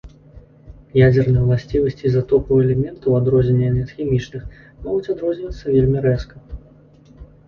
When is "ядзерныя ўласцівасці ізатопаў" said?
1.07-2.61